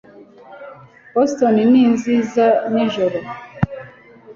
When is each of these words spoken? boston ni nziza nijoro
boston 1.13 1.55
ni 1.71 1.83
nziza 1.93 2.45
nijoro 2.73 3.19